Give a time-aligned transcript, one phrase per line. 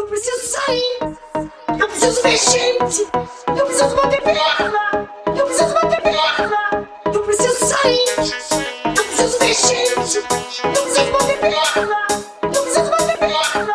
[0.00, 0.98] Eu preciso sair!
[1.78, 3.06] Eu preciso ver gente!
[3.48, 5.10] Eu preciso bater perna!
[5.26, 6.88] Eu preciso bater perna!
[7.12, 8.04] Eu preciso sair!
[8.96, 10.16] Eu preciso ver gente!
[10.64, 12.06] Eu preciso bater perna!
[12.42, 13.74] Eu preciso bater perna!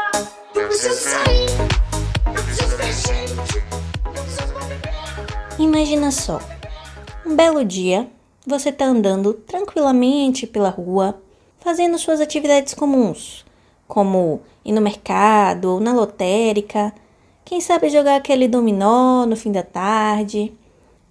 [0.56, 1.50] Eu preciso sair!
[2.36, 3.64] Eu preciso ver gente!
[4.04, 5.56] Eu preciso bater perna!
[5.60, 6.40] Imagina só.
[7.24, 8.10] Um belo dia,
[8.48, 11.22] você tá andando tranquilamente pela rua,
[11.60, 13.45] fazendo suas atividades comuns,
[13.88, 16.94] como ir no mercado ou na lotérica,
[17.44, 20.52] quem sabe jogar aquele dominó no fim da tarde.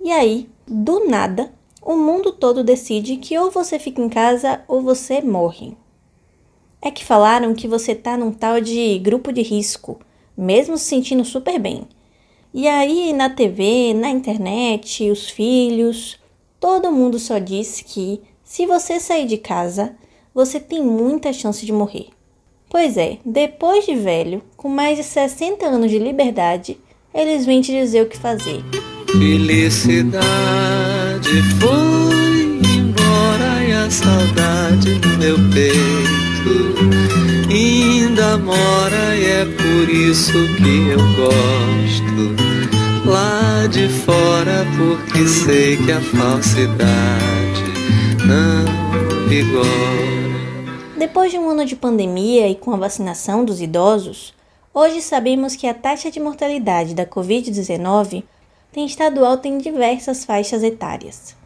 [0.02, 4.80] E aí, do nada, o mundo todo decide que ou você fica em casa ou
[4.80, 5.76] você morre.
[6.82, 10.00] É que falaram que você tá num tal de grupo de risco,
[10.36, 11.86] mesmo se sentindo super bem.
[12.52, 16.18] E aí, na TV, na internet, os filhos,
[16.60, 19.96] todo mundo só diz que se você sair de casa,
[20.34, 22.13] você tem muita chance de morrer.
[22.74, 26.77] Pois é, depois de velho, com mais de 60 anos de liberdade,
[27.14, 28.64] eles vêm te dizer o que fazer.
[29.12, 30.25] Felicidade
[31.61, 36.75] foi embora e a saudade no meu peito
[37.48, 42.34] ainda mora e é por isso que eu gosto
[43.09, 47.62] lá de fora porque sei que a falsidade
[48.27, 48.64] não
[49.28, 50.33] vigora.
[51.05, 54.33] Depois de um ano de pandemia e com a vacinação dos idosos,
[54.72, 58.24] hoje sabemos que a taxa de mortalidade da Covid-19
[58.72, 61.36] tem estado alta em diversas faixas etárias.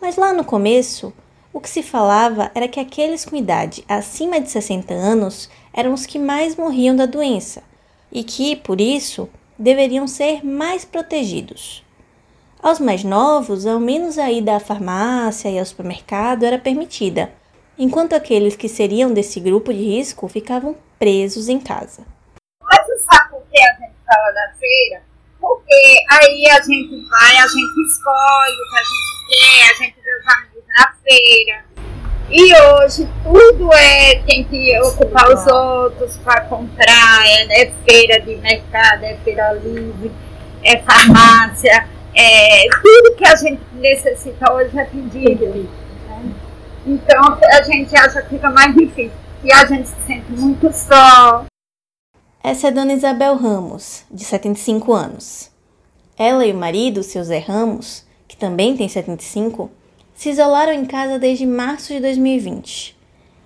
[0.00, 1.12] Mas lá no começo,
[1.52, 6.06] o que se falava era que aqueles com idade acima de 60 anos eram os
[6.06, 7.64] que mais morriam da doença
[8.12, 11.84] e que, por isso, deveriam ser mais protegidos.
[12.62, 17.39] Aos mais novos, ao menos a ida à farmácia e ao supermercado era permitida,
[17.80, 22.04] enquanto aqueles que seriam desse grupo de risco ficavam presos em casa.
[22.62, 25.02] Mas você sabe por que a gente fala da feira?
[25.40, 29.96] Porque aí a gente vai, a gente escolhe o que a gente quer, a gente
[30.04, 31.64] vê os amigos na feira.
[32.30, 38.36] E hoje tudo é tem que ocupar os outros para comprar, é, é, feira de
[38.36, 40.12] mercado, é feira livre,
[40.62, 45.66] é farmácia, é, tudo que a gente necessita hoje é pedido.
[46.86, 49.12] Então a gente acha que fica mais difícil.
[49.42, 51.46] E a gente se sente muito só.
[52.42, 55.50] Essa é Dona Isabel Ramos, de 75 anos.
[56.18, 59.70] Ela e o marido, seu Zé Ramos, que também tem 75,
[60.14, 62.96] se isolaram em casa desde março de 2020.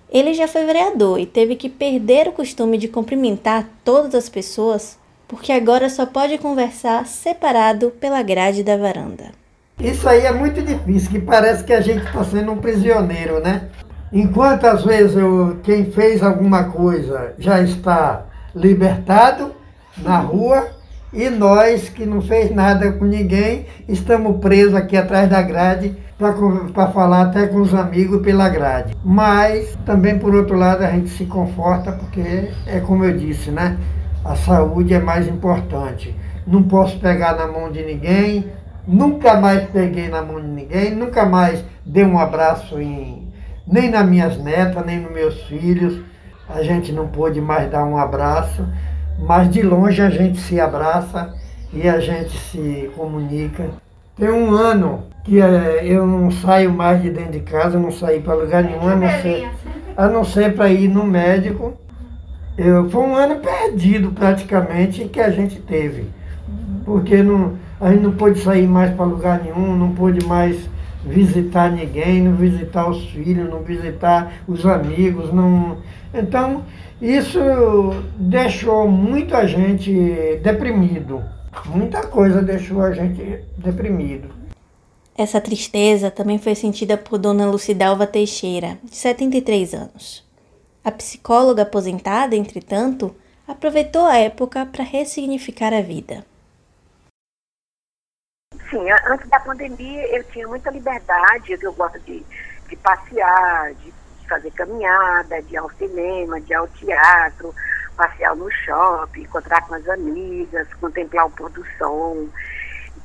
[0.09, 4.97] Ele já foi vereador e teve que perder o costume de cumprimentar todas as pessoas,
[5.27, 9.31] porque agora só pode conversar separado pela grade da varanda.
[9.79, 13.63] Isso aí é muito difícil, que parece que a gente está sendo um prisioneiro, né?
[14.11, 18.25] Enquanto às vezes eu, quem fez alguma coisa já está
[18.55, 19.51] libertado
[19.97, 20.67] na rua
[21.11, 26.87] e nós que não fez nada com ninguém estamos presos aqui atrás da grade para
[26.91, 28.95] falar até com os amigos pela grade.
[29.03, 33.77] Mas também por outro lado a gente se conforta porque é como eu disse, né?
[34.23, 36.15] A saúde é mais importante.
[36.47, 38.49] Não posso pegar na mão de ninguém,
[38.87, 43.27] Nunca mais peguei na mão de ninguém, nunca mais dei um abraço em,
[43.65, 46.01] nem nas minhas netas, nem nos meus filhos.
[46.47, 48.67] A gente não pôde mais dar um abraço,
[49.19, 51.33] mas de longe a gente se abraça
[51.73, 53.65] e a gente se comunica.
[54.15, 58.21] Tem um ano que é, eu não saio mais de dentro de casa, não saí
[58.21, 59.49] para lugar nenhum, a não ser,
[59.97, 61.73] a não ser para ir no médico.
[62.55, 66.07] Eu, foi um ano perdido praticamente que a gente teve,
[66.85, 70.69] porque não a gente não pôde sair mais para lugar nenhum, não pôde mais
[71.05, 75.77] visitar ninguém, não visitar os filhos, não visitar os amigos, não.
[76.13, 76.63] Então,
[77.01, 77.39] isso
[78.17, 79.93] deixou muita gente
[80.41, 81.23] deprimido.
[81.65, 84.29] Muita coisa deixou a gente deprimido.
[85.17, 90.25] Essa tristeza também foi sentida por Dona Lucidalva Teixeira, de 73 anos.
[90.83, 93.15] A psicóloga aposentada, entretanto,
[93.47, 96.25] aproveitou a época para ressignificar a vida.
[98.69, 102.25] Sim, antes da pandemia eu tinha muita liberdade, eu gosto de,
[102.67, 103.93] de passear, de
[104.27, 107.53] fazer caminhada, de ir ao cinema, de ir ao teatro,
[107.95, 111.63] passear no shopping, encontrar com as amigas, contemplar o pôr do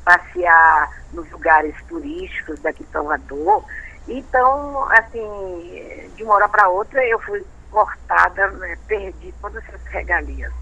[0.04, 3.64] passear nos lugares turísticos daqui de Salvador.
[4.08, 10.52] Então, assim, de uma hora para outra eu fui cortada, né, perdi todas essas regalias.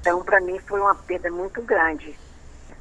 [0.00, 2.18] Então, para mim foi uma perda muito grande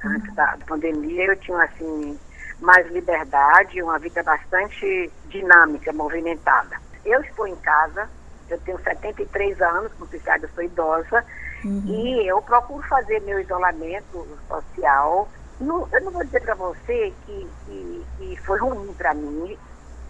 [0.05, 2.19] antes da pandemia, eu tinha assim
[2.59, 6.77] mais liberdade, uma vida bastante dinâmica, movimentada.
[7.03, 8.09] Eu estou em casa,
[8.49, 11.25] eu tenho 73 anos, como você sabe, eu sou idosa,
[11.63, 11.81] Uhum.
[11.85, 15.29] E eu procuro fazer meu isolamento social.
[15.59, 19.57] Não, eu não vou dizer para você que, que, que, foi ruim para mim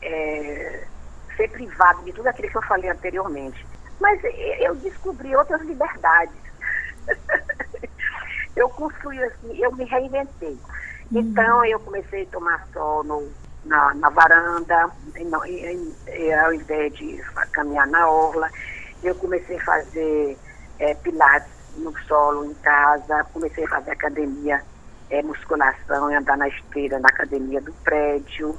[0.01, 0.84] é,
[1.38, 3.66] ser privado de tudo aquilo que eu falei anteriormente.
[4.00, 4.19] Mas
[4.60, 6.36] eu descobri outras liberdades.
[8.56, 10.58] eu construí assim, eu me reinventei.
[11.12, 11.20] Uhum.
[11.20, 13.30] Então eu comecei a tomar sol no,
[13.66, 17.22] na, na varanda, em, em, em, ao invés de
[17.52, 18.50] caminhar na orla.
[19.04, 20.38] Eu comecei a fazer
[20.80, 24.62] é, pilates no solo em casa, comecei a fazer academia,
[25.10, 28.58] é, musculação e andar na esteira na academia do prédio.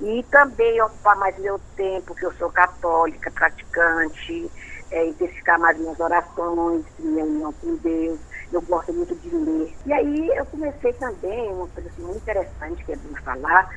[0.00, 4.50] E também ocupar mais meu tempo, que eu sou católica, praticante,
[4.90, 8.18] é, intensificar mais minhas orações, minha união com Deus.
[8.52, 9.74] Eu gosto muito de ler.
[9.86, 13.70] E aí eu comecei também, uma coisa assim, muito interessante que é bom falar,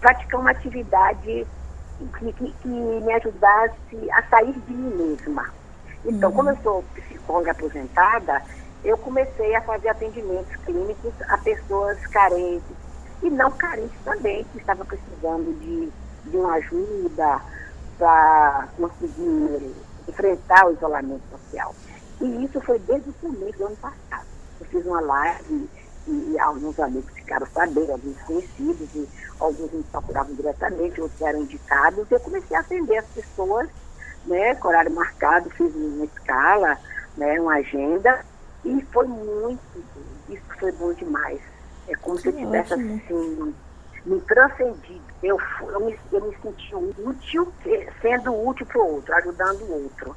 [0.00, 1.46] praticar uma atividade
[2.18, 5.48] que, que, que me ajudasse a sair de mim mesma.
[6.04, 6.36] Então, uhum.
[6.36, 8.42] como eu sou psicóloga aposentada,
[8.84, 12.76] eu comecei a fazer atendimentos clínicos a pessoas carentes
[13.22, 15.90] e não carentes também, que estavam precisando de,
[16.30, 17.40] de uma ajuda
[17.98, 19.74] para conseguir
[20.06, 21.74] enfrentar o isolamento social.
[22.24, 24.26] E isso foi desde o começo do ano passado.
[24.60, 25.68] Eu fiz uma live
[26.06, 32.10] e alguns amigos ficaram sabendo, alguns conhecidos, e alguns me procuravam diretamente, outros eram indicados.
[32.10, 33.68] Eu comecei a atender as pessoas,
[34.24, 36.78] né, com horário marcado, fiz uma escala,
[37.16, 38.24] né, uma agenda,
[38.64, 39.60] e foi muito,
[40.28, 41.40] isso foi bom demais.
[41.88, 43.54] É como se eu tivesse assim,
[44.06, 45.04] me transcendido.
[45.22, 47.52] Eu, eu, me, eu me senti útil,
[48.00, 50.16] sendo útil para o outro, ajudando o outro.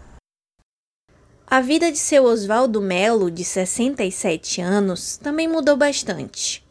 [1.50, 6.62] A vida de seu Oswaldo Melo, de 67 anos, também mudou bastante.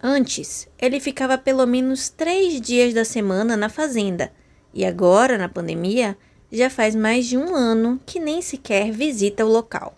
[0.00, 4.30] Antes, ele ficava pelo menos três dias da semana na fazenda,
[4.72, 6.16] e agora, na pandemia,
[6.50, 9.94] já faz mais de um ano que nem sequer visita o local.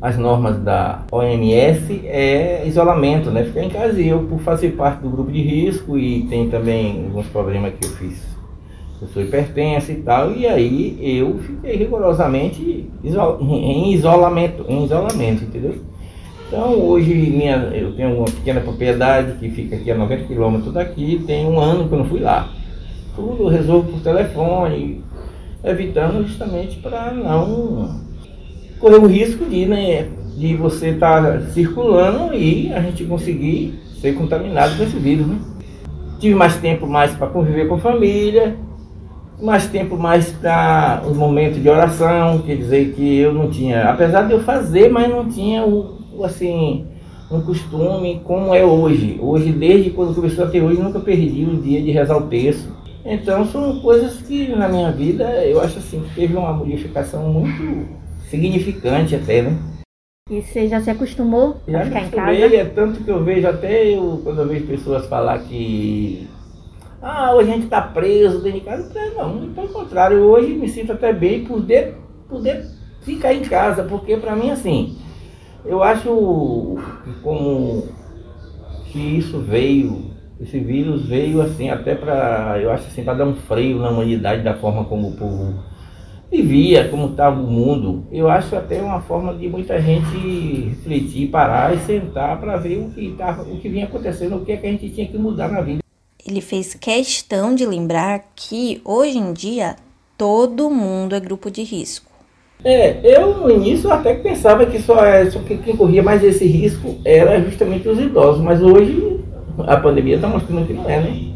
[0.00, 3.44] As normas da OMS é isolamento, né?
[3.44, 7.06] Ficar em casa e eu, por fazer parte do grupo de risco e tem também
[7.06, 8.31] alguns problemas que eu fiz
[9.02, 15.74] eu sou hipertenso e tal, e aí eu fiquei rigorosamente em isolamento, em isolamento, entendeu?
[16.46, 21.20] Então hoje minha, eu tenho uma pequena propriedade que fica aqui a 90 quilômetros daqui,
[21.26, 22.48] tem um ano que eu não fui lá.
[23.16, 25.02] Tudo resolvo por telefone,
[25.64, 28.00] evitando justamente para não
[28.78, 30.06] correr o risco de, né,
[30.36, 35.26] de você estar tá circulando e a gente conseguir ser contaminado com esse vírus.
[35.26, 35.38] Né?
[36.20, 38.56] Tive mais tempo mais para conviver com a família,
[39.42, 44.22] mais tempo mais para os momentos de oração, quer dizer que eu não tinha, apesar
[44.22, 46.86] de eu fazer, mas não tinha o, o assim
[47.30, 49.18] um costume como é hoje.
[49.20, 52.70] Hoje, desde quando começou até hoje, nunca perdi um dia de rezar o texto.
[53.04, 57.88] Então são coisas que na minha vida eu acho assim que teve uma modificação muito
[58.28, 59.58] significante até, né?
[60.30, 62.56] E você já se acostumou já a ficar em casa?
[62.56, 66.28] É tanto que eu vejo até eu, quando eu vejo pessoas falar que
[67.02, 68.88] ah, hoje a gente está preso dentro de casa.
[69.16, 71.96] Não, pelo contrário, hoje me sinto até bem poder,
[72.28, 72.64] poder
[73.00, 74.96] ficar em casa, porque para mim, assim,
[75.64, 76.78] eu acho
[77.20, 77.88] como
[78.86, 83.34] que isso veio, esse vírus veio assim, até para, eu acho assim, para dar um
[83.34, 85.54] freio na humanidade da forma como o povo
[86.30, 88.06] vivia, como estava o mundo.
[88.12, 92.90] Eu acho até uma forma de muita gente refletir, parar e sentar para ver o
[92.90, 95.48] que, tava, o que vinha acontecendo, o que, é que a gente tinha que mudar
[95.48, 95.81] na vida
[96.26, 99.76] ele fez questão de lembrar que hoje em dia
[100.16, 102.10] todo mundo é grupo de risco.
[102.64, 106.46] É, eu no início até pensava que só, é, só que quem corria mais esse
[106.46, 109.20] risco era justamente os idosos, mas hoje
[109.66, 111.32] a pandemia está mostrando que não é, né?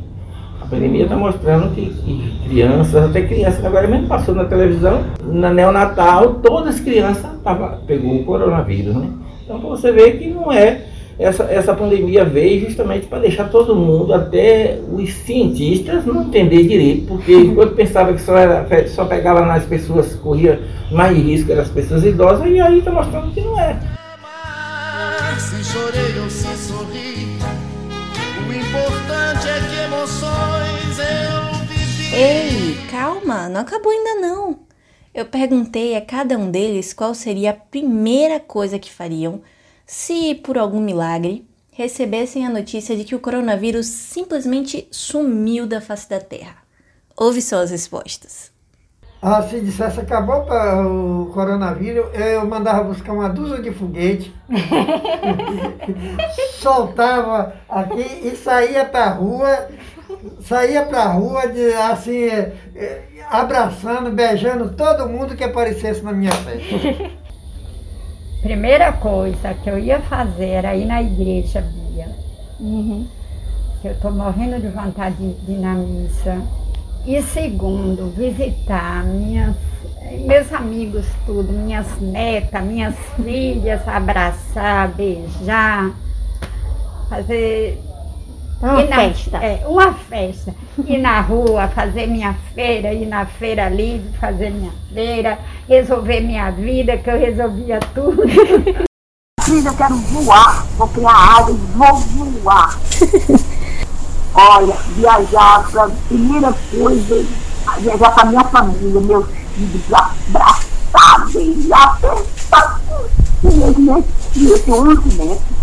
[0.61, 5.53] A pandemia está mostrando que, que, crianças, até crianças, agora mesmo passou na televisão, na
[5.53, 9.09] neonatal, todas as crianças tava, pegou o coronavírus, né?
[9.45, 10.85] Então você vê que não é
[11.19, 17.07] essa, essa pandemia veio justamente para deixar todo mundo, até os cientistas, não entender direito,
[17.07, 21.63] porque enquanto pensava que só, era, só pegava nas pessoas que corria mais risco, eram
[21.63, 23.79] as pessoas idosas, e aí está mostrando que não é.
[25.39, 27.39] Se chorei ou se sorri,
[28.39, 32.15] o importante é que emoções eu vivi.
[32.15, 34.61] Ei, calma, não acabou ainda não.
[35.15, 39.41] Eu perguntei a cada um deles qual seria a primeira coisa que fariam
[39.87, 46.09] se por algum milagre recebessem a notícia de que o coronavírus simplesmente sumiu da face
[46.09, 46.57] da Terra.
[47.17, 48.51] Ouve só as respostas.
[49.23, 54.35] Ah, se dissesse acabou o coronavírus, eu mandava buscar uma dúzia de foguete,
[56.61, 59.69] soltava aqui e saía para rua,
[60.43, 67.17] saía para rua de, assim, eh, abraçando, beijando todo mundo que aparecesse na minha frente.
[68.47, 72.07] primeira coisa que eu ia fazer era ir na igreja, Bia.
[72.61, 73.05] Uhum.
[73.83, 76.41] Eu estou morrendo de vontade de ir na missa.
[77.05, 79.57] E segundo, visitar minhas,
[80.25, 85.93] meus amigos, tudo, minhas netas, minhas filhas, abraçar, beijar,
[87.09, 87.83] fazer
[88.61, 89.37] Uma na- festa.
[89.39, 90.55] é, uma festa.
[90.87, 96.51] Ir na rua, fazer minha feira, ir na feira livre, fazer minha feira, resolver minha
[96.51, 98.23] vida, que eu resolvia tudo.
[99.45, 102.79] Filha, eu quero voar, vou criar asa e vou voar.
[104.35, 107.27] Olha, viajar pra primeira coisa,
[107.79, 112.81] viajar com a minha família, meus filhos, abraçar, beijar, apertar,
[113.43, 115.56] meus netinhos, eu tenho 11 netos.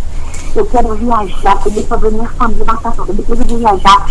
[0.55, 4.05] Eu quero viajar, pra ver minha família depois eu vou viajar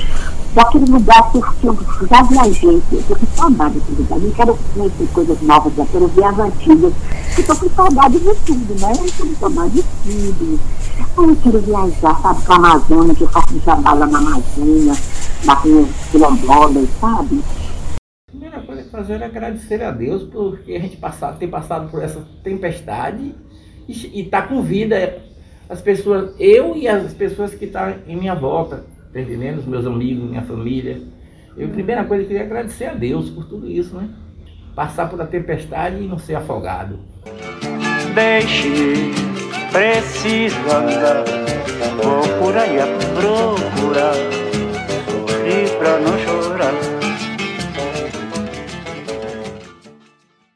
[0.54, 4.18] daquele lugar que eu, que eu já viajei, eu tô com saudade desse lugar.
[4.20, 6.92] Eu quero conhecer coisas novas, eu quero ver as antigas.
[7.38, 8.92] Eu tô com saudade de tudo, né?
[8.92, 10.60] Eu tô com saudade de tudo.
[11.16, 14.94] Aí eu quero viajar, sabe, pra Amazônia, que eu faço trabalho lá na Amazônia,
[15.44, 17.40] lá com quilombolas, sabe?
[18.28, 21.88] A primeira coisa que fazer era agradecer a Deus porque a gente passar, ter passado
[21.88, 23.32] por essa tempestade
[23.88, 25.30] e estar com vida.
[25.72, 29.56] As pessoas, eu e as pessoas que estão em minha volta, tá entendendo?
[29.60, 31.00] Os meus amigos, minha família.
[31.56, 34.10] Eu, a primeira coisa, eu queria agradecer a Deus por tudo isso, né?
[34.74, 36.98] Passar por a tempestade e não ser afogado.
[38.14, 39.12] Deixe,
[39.72, 41.24] preciso andar.
[42.02, 42.86] Vou por aí a
[43.18, 44.12] procurar.
[45.08, 47.01] Sorrir pra não chorar.